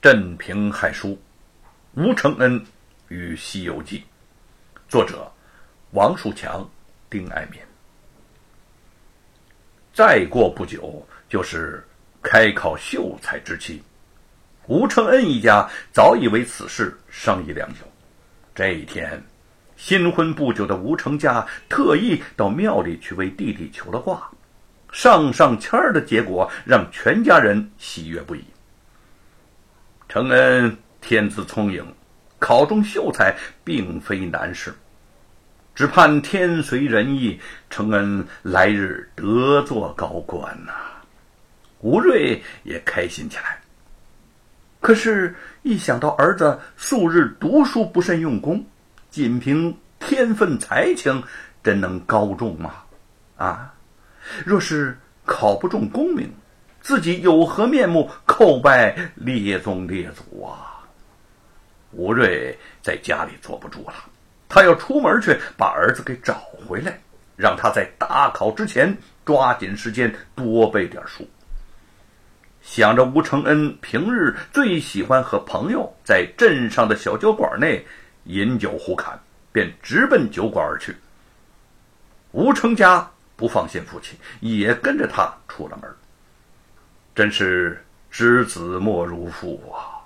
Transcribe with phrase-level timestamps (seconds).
[0.00, 1.20] 镇平海书，
[1.94, 2.64] 吴承恩
[3.08, 3.98] 与《西游记》，
[4.88, 5.28] 作者
[5.90, 6.64] 王树强、
[7.10, 7.60] 丁爱民。
[9.92, 11.84] 再过不久就是
[12.22, 13.82] 开考秀才之期，
[14.68, 17.80] 吴承恩一家早已为此事商议良久。
[18.54, 19.20] 这一天，
[19.76, 24.30] 新婚不久的吴成家特意到庙里去为弟弟求了卦，
[24.92, 28.44] 上上签儿的结果让全家人喜悦不已。
[30.08, 31.84] 承恩天资聪颖，
[32.38, 34.74] 考中秀才并非难事，
[35.74, 40.72] 只盼天随人意，承恩来日得做高官呐。
[41.80, 43.60] 吴瑞也开心起来。
[44.80, 48.64] 可是，一想到儿子数日读书不甚用功，
[49.10, 51.22] 仅凭天分才情，
[51.62, 52.76] 真能高中吗？
[53.36, 53.74] 啊，
[54.46, 56.32] 若是考不中功名，
[56.88, 60.82] 自己有何面目叩拜列宗列祖啊？
[61.92, 63.92] 吴瑞在家里坐不住了，
[64.48, 66.32] 他要出门去把儿子给找
[66.66, 66.98] 回来，
[67.36, 71.28] 让他在大考之前抓紧时间多背点书。
[72.62, 77.84] 想着吴承恩平日最喜欢和朋友在镇上的小酒馆内
[78.24, 79.20] 饮酒胡侃，
[79.52, 80.96] 便直奔酒馆而去。
[82.32, 85.94] 吴成家不放心父亲，也跟着他出了门。
[87.18, 87.76] 真是
[88.12, 89.98] 知子莫如父啊！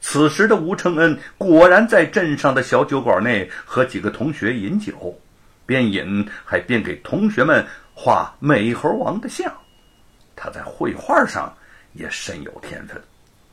[0.00, 5.18] 此时的吴承恩果然在镇上的小酒馆内和几个同学饮酒，
[5.66, 9.52] 边饮还边给同学们画美猴王的像。
[10.36, 11.52] 他在绘画上
[11.92, 13.02] 也深有天分，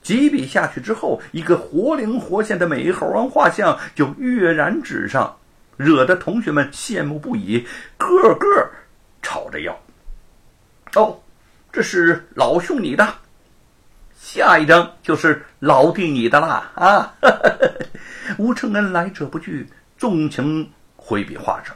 [0.04, 5.36] 几笔下去之后，一个活灵活现的美猴王画像就跃然纸上，
[5.76, 7.66] 惹得同学们羡慕不已，
[7.98, 8.70] 个个
[9.24, 9.76] 吵着要。
[10.94, 11.20] 哦。
[11.72, 13.16] 这是老兄你的，
[14.20, 17.14] 下一张就是老弟你的啦啊！
[18.38, 19.66] 吴承恩来者不拒，
[19.98, 21.72] 纵情挥笔画着。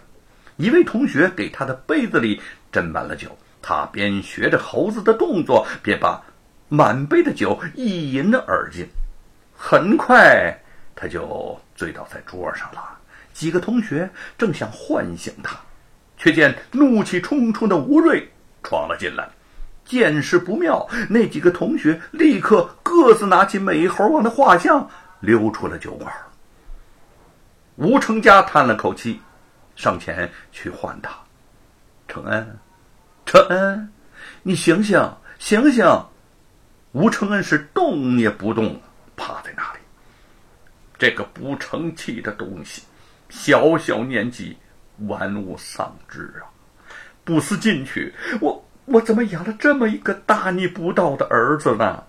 [0.58, 2.42] 一位同学给他的杯子里
[2.74, 6.22] 斟满了酒，他边学着猴子的动作，边把
[6.68, 8.86] 满杯的酒一饮而尽。
[9.56, 10.54] 很快，
[10.94, 12.98] 他就醉倒在桌上了。
[13.32, 15.58] 几个同学正想唤醒他，
[16.18, 18.30] 却见怒气冲冲的吴瑞
[18.62, 19.26] 闯了进来。
[19.86, 26.12] 见势不妙，那几个同学立刻各自拿起美猴王的画像，溜出了酒馆。
[27.76, 29.22] 吴成家叹了口气，
[29.76, 31.12] 上前去唤他
[32.08, 32.58] ：“承恩，
[33.26, 33.94] 承恩，
[34.42, 35.00] 你醒醒，
[35.38, 35.86] 醒醒！”
[36.94, 38.82] 吴承恩是动也不动，
[39.16, 39.80] 趴在那里。
[40.98, 42.82] 这个不成器的东西，
[43.30, 44.58] 小小年纪，
[45.08, 46.48] 玩物丧志啊！
[47.24, 48.65] 不思进取，我。
[48.86, 52.04] 我怎么养了这么一个大逆不道的儿子呢？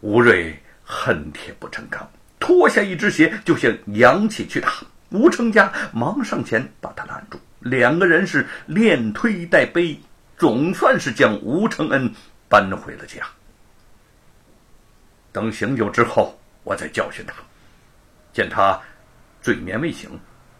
[0.00, 4.74] 吴瑞恨铁不成钢，脱下一只鞋就想扬起去打。
[5.10, 9.98] 吴成家忙上前把他拦住，两个人是连推带背，
[10.36, 12.12] 总算是将吴承恩
[12.48, 13.26] 搬回了家。
[15.32, 17.34] 等醒酒之后，我再教训他。
[18.32, 18.78] 见他
[19.40, 20.10] 醉眠未醒，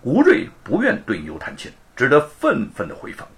[0.03, 3.29] 吴瑞不愿对牛弹琴，只得愤愤的回房。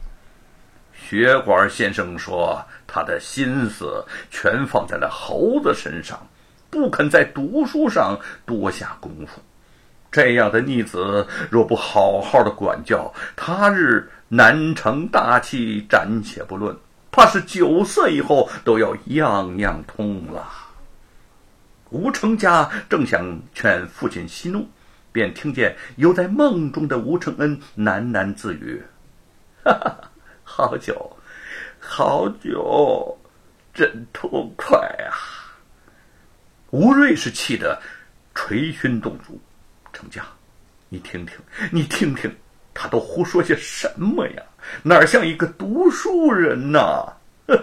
[1.11, 6.25] 血管先生说：“他的心思全放在了猴子身上，
[6.71, 8.17] 不肯在读书上
[8.47, 9.41] 多下功夫。
[10.13, 16.77] 这样的逆子，若不好好的管教，他日难成大器，暂且不论，
[17.11, 20.49] 怕是九岁以后都要样样通了。”
[21.91, 24.69] 吴成家正想劝父亲息怒，
[25.11, 28.81] 便听见犹在梦中的吴承恩喃喃自语
[29.67, 29.97] ：“哈哈。”
[30.53, 31.17] 好酒，
[31.79, 33.17] 好酒，
[33.73, 34.77] 真痛快
[35.09, 35.15] 啊！
[36.71, 37.81] 吴瑞是气得
[38.35, 39.41] 捶胸顿足。
[39.93, 40.25] 程家，
[40.89, 41.37] 你听听，
[41.71, 42.35] 你听听，
[42.75, 44.43] 他都胡说些什么呀？
[44.83, 47.07] 哪像一个读书人呐！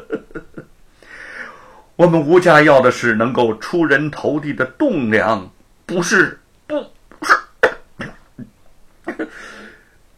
[1.97, 5.47] 我们吴家要的是能够出人头地的栋梁，
[5.85, 6.83] 不是不。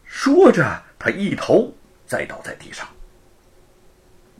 [0.04, 1.74] 说着，他一头。
[2.10, 2.84] 栽倒在地上。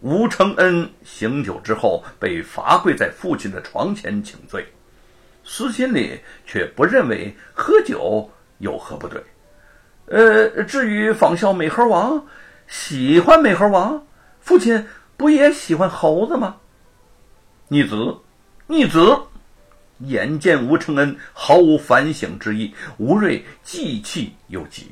[0.01, 4.67] 吴承恩醒酒之后被罚跪在父亲的床前请罪，
[5.45, 8.29] 私心里却不认为喝酒
[8.59, 9.23] 有何不对。
[10.07, 12.27] 呃，至于仿效美猴王，
[12.67, 14.05] 喜欢美猴王，
[14.41, 14.85] 父亲
[15.17, 16.57] 不也喜欢猴子吗？
[17.69, 18.17] 逆子，
[18.67, 19.17] 逆子！
[19.99, 24.91] 眼见吴承恩毫无反省之意，吴瑞既气又急。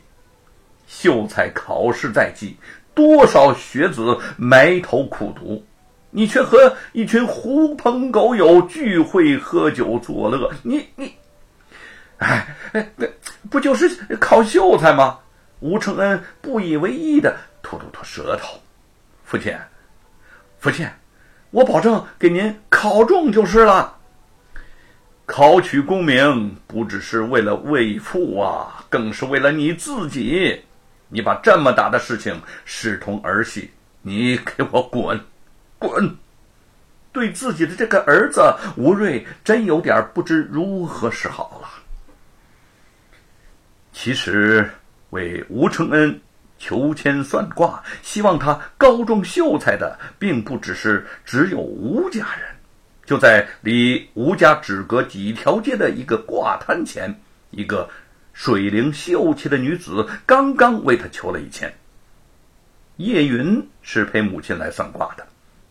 [0.88, 2.56] 秀才考试在即，
[2.94, 5.62] 多少学子埋头苦读，
[6.10, 11.12] 你却和一群狐朋狗友聚会喝酒作乐，你你，
[12.16, 12.90] 哎哎，
[13.50, 13.86] 不就是
[14.16, 15.18] 考秀才吗？
[15.60, 18.58] 吴承恩不以为意的吐吐吐舌头。
[19.24, 19.54] 父亲，
[20.58, 20.88] 父亲，
[21.50, 23.96] 我保证给您考中就是了。
[25.26, 30.64] 考取功名不只是为了为父啊，更是为了你自己。
[31.08, 33.70] 你把这么大的事情视同儿戏，
[34.02, 35.18] 你给我滚！
[35.78, 36.16] 滚！
[37.12, 38.42] 对自己的这个儿子
[38.76, 41.68] 吴瑞，真有点不知如何是好了。
[43.92, 44.68] 其实
[45.10, 46.20] 为吴承恩
[46.58, 52.46] 求签算卦，希望他高中秀才的，并不只是只有吴家人。
[53.06, 57.12] 就在离吴家只隔几条街的一个卦摊前，
[57.50, 57.88] 一个
[58.38, 61.74] 水灵秀气的女子刚刚为他求了一签。
[62.98, 65.26] 叶云是陪母亲来算卦的。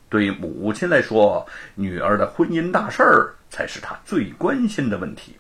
[0.10, 5.38] 对母亲来说，女儿的婚姻大事儿才是她最关心的问题。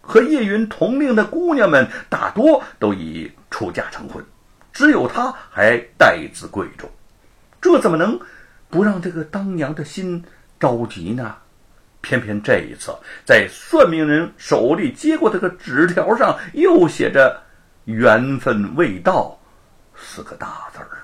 [0.00, 4.24] 和叶云同龄的姑娘们大多都已出嫁成婚，
[4.72, 6.90] 只有她还待字贵重，
[7.60, 8.18] 这怎么能
[8.68, 10.24] 不让这个当娘的心
[10.58, 11.36] 着急呢？
[12.04, 17.42] 偏偏这一次，在算命人手里接过这个纸条上，又写着
[17.88, 19.40] “缘分未到”
[19.96, 21.02] 四个大字儿。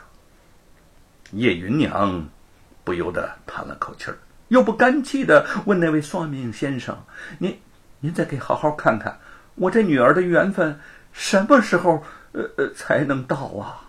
[1.32, 2.28] 叶云娘。
[2.82, 4.18] 不由得叹了口气儿，
[4.48, 6.98] 又不甘气的问那位算命先生
[7.38, 7.56] ：“您，
[8.00, 9.16] 您再给好好看看，
[9.54, 10.80] 我这女儿的缘分
[11.12, 12.02] 什么时候
[12.32, 13.84] 呃呃才能到啊？”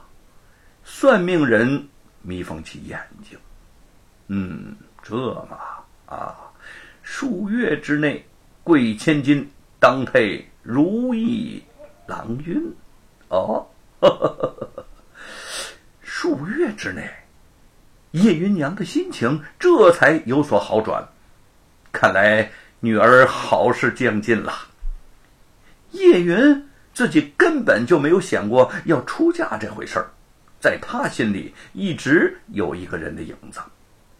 [0.84, 1.88] 算命人
[2.22, 3.40] 眯缝起眼睛
[4.28, 5.16] ：“嗯，这
[5.50, 5.58] 嘛
[6.06, 6.36] 啊，
[7.13, 8.25] 数月之内，
[8.63, 9.46] 贵千金，
[9.81, 11.62] 当配如意
[12.08, 12.74] 郎君。
[13.28, 13.68] 哦，
[16.02, 17.04] 数月之内。”
[18.12, 21.06] 叶云娘的心情这才有所好转，
[21.92, 22.50] 看来
[22.80, 24.54] 女儿好事将近了。
[25.92, 30.10] 叶云自己根本就没有想过要出嫁这回事儿，
[30.62, 33.60] 在他心里一直有一个人的影子，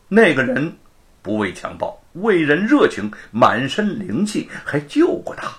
[0.10, 0.78] 那个人
[1.22, 5.52] 不畏强暴，为人热情，满身灵气，还救过他。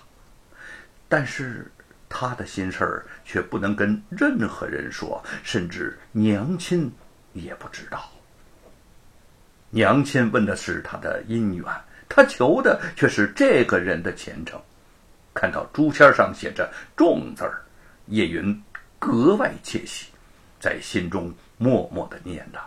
[1.09, 1.71] 但是
[2.09, 6.91] 他的心事儿却不能跟任何人说，甚至娘亲
[7.33, 8.11] 也不知道。
[9.71, 11.65] 娘亲问的是他的姻缘，
[12.09, 14.61] 他求的却是这个人的前程。
[15.33, 17.63] 看到朱签上写着“重”字儿，
[18.09, 18.63] 叶云
[18.99, 20.09] 格外窃喜，
[20.61, 22.61] 在心中默默的念着：“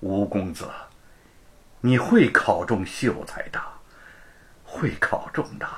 [0.00, 0.64] 吴公子，
[1.86, 3.60] 你会考中秀才的，
[4.64, 5.68] 会考中的。”